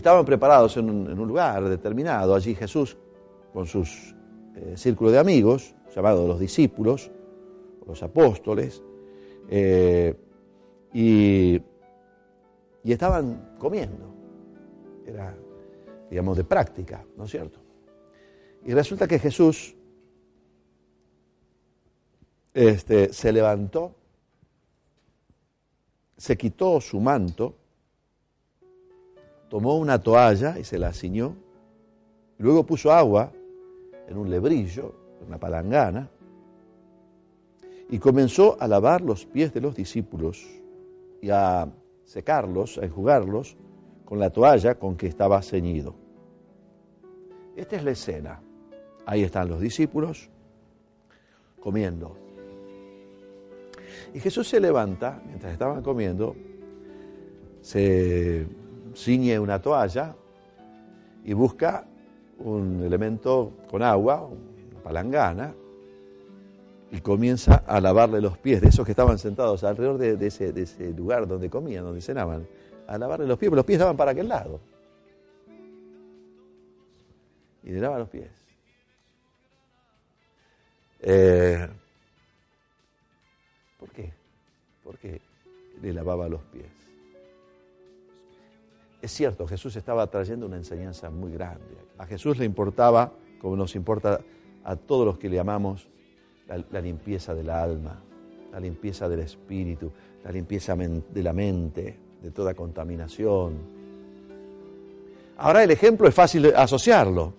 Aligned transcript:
Estaban 0.00 0.24
preparados 0.24 0.78
en 0.78 0.88
un, 0.88 1.28
lugar 1.28 1.68
determinado. 1.68 2.34
Allí 2.34 2.54
Jesús, 2.54 2.96
con 3.52 3.66
sus 3.66 4.16
eh, 4.56 4.72
círculo 4.74 5.10
de 5.10 5.18
amigos, 5.18 5.74
llamados 5.94 6.26
los 6.26 6.40
discípulos, 6.40 7.10
los 7.86 8.02
apóstoles, 8.02 8.82
eh, 9.50 10.14
y, 10.94 11.60
y 12.82 12.92
estaban 12.92 13.56
comiendo. 13.58 14.14
Era, 15.04 15.36
digamos, 16.08 16.38
de 16.38 16.44
práctica, 16.44 17.04
¿no 17.18 17.24
es 17.24 17.30
cierto? 17.30 17.60
Y 18.64 18.72
resulta 18.72 19.06
que 19.06 19.18
Jesús 19.18 19.76
este, 22.54 23.12
se 23.12 23.32
levantó, 23.32 23.94
se 26.16 26.38
quitó 26.38 26.80
su 26.80 27.00
manto, 27.00 27.59
tomó 29.50 29.76
una 29.76 30.00
toalla 30.00 30.58
y 30.58 30.64
se 30.64 30.78
la 30.78 30.92
ciñó, 30.92 31.34
luego 32.38 32.64
puso 32.64 32.92
agua 32.92 33.32
en 34.08 34.16
un 34.16 34.30
lebrillo, 34.30 34.94
en 35.20 35.26
una 35.26 35.38
palangana, 35.38 36.08
y 37.90 37.98
comenzó 37.98 38.56
a 38.60 38.68
lavar 38.68 39.00
los 39.00 39.26
pies 39.26 39.52
de 39.52 39.60
los 39.60 39.74
discípulos 39.74 40.46
y 41.20 41.30
a 41.30 41.68
secarlos, 42.04 42.78
a 42.78 42.84
enjugarlos 42.84 43.56
con 44.04 44.20
la 44.20 44.30
toalla 44.30 44.76
con 44.76 44.96
que 44.96 45.08
estaba 45.08 45.42
ceñido. 45.42 45.94
Esta 47.56 47.76
es 47.76 47.84
la 47.84 47.90
escena. 47.90 48.40
Ahí 49.04 49.24
están 49.24 49.48
los 49.48 49.60
discípulos 49.60 50.30
comiendo. 51.58 52.16
Y 54.14 54.20
Jesús 54.20 54.48
se 54.48 54.60
levanta 54.60 55.20
mientras 55.26 55.52
estaban 55.52 55.82
comiendo, 55.82 56.36
se 57.60 58.46
ciñe 58.94 59.38
una 59.38 59.60
toalla 59.60 60.14
y 61.24 61.32
busca 61.32 61.86
un 62.38 62.82
elemento 62.82 63.52
con 63.70 63.82
agua, 63.82 64.26
una 64.26 64.80
palangana, 64.82 65.54
y 66.92 67.00
comienza 67.00 67.56
a 67.66 67.80
lavarle 67.80 68.20
los 68.20 68.36
pies 68.38 68.60
de 68.60 68.68
esos 68.68 68.84
que 68.84 68.92
estaban 68.92 69.18
sentados 69.18 69.62
alrededor 69.62 69.98
de, 69.98 70.26
ese, 70.26 70.52
de, 70.52 70.62
ese, 70.62 70.92
lugar 70.92 71.28
donde 71.28 71.48
comían, 71.48 71.84
donde 71.84 72.00
cenaban, 72.00 72.48
a 72.88 72.98
lavarle 72.98 73.26
los 73.26 73.38
pies, 73.38 73.48
porque 73.48 73.58
los 73.58 73.66
pies 73.66 73.76
estaban 73.76 73.96
para 73.96 74.10
aquel 74.10 74.28
lado. 74.28 74.60
Y 77.62 77.70
le 77.70 77.80
lava 77.80 77.98
los 77.98 78.08
pies. 78.08 78.30
Eh, 81.02 81.68
¿Por 84.90 84.98
qué? 84.98 85.20
Le 85.82 85.92
lavaba 85.92 86.28
los 86.28 86.42
pies. 86.42 86.66
Es 89.02 89.12
cierto, 89.12 89.46
Jesús 89.46 89.74
estaba 89.76 90.06
trayendo 90.08 90.46
una 90.46 90.56
enseñanza 90.56 91.10
muy 91.10 91.32
grande. 91.32 91.76
A 91.98 92.06
Jesús 92.06 92.38
le 92.38 92.44
importaba, 92.44 93.12
como 93.40 93.56
nos 93.56 93.74
importa 93.74 94.20
a 94.64 94.76
todos 94.76 95.06
los 95.06 95.18
que 95.18 95.28
le 95.28 95.40
amamos, 95.40 95.88
la, 96.46 96.80
limpieza 96.80 97.34
del 97.34 97.48
alma, 97.48 98.02
la 98.52 98.60
limpieza 98.60 99.08
del 99.08 99.20
espíritu, 99.20 99.90
la 100.24 100.32
limpieza 100.32 100.74
de 100.76 101.22
la 101.22 101.32
mente, 101.32 101.98
de 102.20 102.30
toda 102.30 102.54
contaminación. 102.54 103.80
Ahora 105.38 105.62
el 105.64 105.70
ejemplo 105.70 106.06
es 106.06 106.14
fácil 106.14 106.52
asociarlo. 106.54 107.32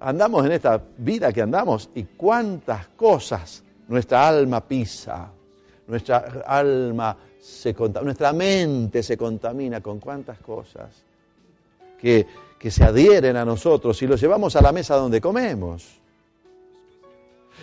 Andamos 0.00 0.44
en 0.46 0.52
esta 0.52 0.82
vida 0.98 1.32
que 1.32 1.42
andamos 1.42 1.90
y 1.94 2.02
cuántas 2.04 2.88
cosas 2.88 3.62
nuestra 3.86 4.26
alma 4.26 4.66
pisa, 4.66 5.30
nuestra 5.86 6.42
alma 6.44 7.16
se 7.42 7.74
nuestra 8.04 8.32
mente 8.32 9.02
se 9.02 9.16
contamina 9.16 9.80
con 9.80 9.98
cuántas 9.98 10.38
cosas 10.38 10.90
que, 11.98 12.24
que 12.56 12.70
se 12.70 12.84
adhieren 12.84 13.36
a 13.36 13.44
nosotros 13.44 14.00
y 14.00 14.06
los 14.06 14.20
llevamos 14.20 14.54
a 14.54 14.62
la 14.62 14.70
mesa 14.70 14.94
donde 14.94 15.20
comemos. 15.20 15.98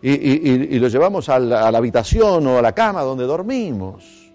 Y, 0.00 0.12
y, 0.12 0.78
lo 0.78 0.86
llevamos 0.86 1.28
a 1.28 1.40
la, 1.40 1.66
a 1.66 1.72
la 1.72 1.78
habitación 1.78 2.46
o 2.46 2.58
a 2.58 2.62
la 2.62 2.72
cama 2.72 3.02
donde 3.02 3.24
dormimos. 3.24 4.32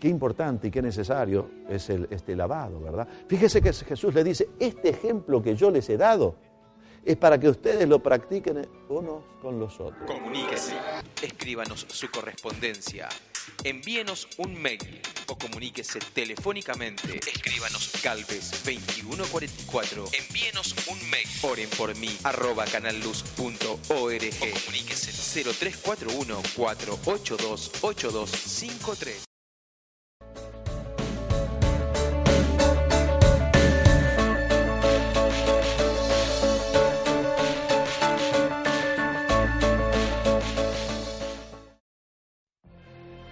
Qué 0.00 0.08
importante 0.08 0.68
y 0.68 0.70
qué 0.70 0.80
necesario 0.80 1.50
es 1.68 1.90
el, 1.90 2.08
este 2.10 2.34
lavado, 2.34 2.80
¿verdad? 2.80 3.06
Fíjese 3.26 3.60
que 3.60 3.72
Jesús 3.74 4.14
le 4.14 4.24
dice, 4.24 4.48
este 4.58 4.88
ejemplo 4.88 5.42
que 5.42 5.54
yo 5.54 5.70
les 5.70 5.88
he 5.90 5.98
dado, 5.98 6.36
es 7.04 7.16
para 7.16 7.38
que 7.38 7.48
ustedes 7.48 7.88
lo 7.88 8.02
practiquen 8.02 8.68
unos 8.88 9.22
con 9.40 9.58
los 9.58 9.78
otros. 9.80 10.04
Comuníquese, 10.06 10.74
escríbanos 11.22 11.86
su 11.88 12.10
correspondencia, 12.10 13.08
envíenos 13.62 14.28
un 14.38 14.60
mail 14.60 15.00
o 15.26 15.36
comuníquese 15.36 15.98
telefónicamente. 16.12 17.18
Escríbanos 17.18 17.92
Galvez 18.02 18.50
2144. 18.64 20.04
Envíenos 20.28 20.74
un 20.90 21.10
mail. 21.10 21.28
Oren 21.42 21.70
por 21.70 21.94
mí 21.96 22.16
arroba 22.24 22.64
canalluz.org 22.64 23.68
o 23.68 23.86
comuníquese 23.90 25.12
0341 25.52 26.42
482 26.56 27.70
8253. 27.82 29.33